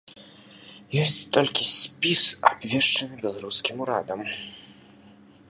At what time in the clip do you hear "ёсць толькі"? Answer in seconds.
1.03-1.63